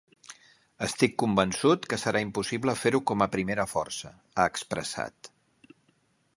[0.85, 4.13] Estic convençut que serà impossible fer-ho com a primera força,
[4.45, 5.33] ha expressat.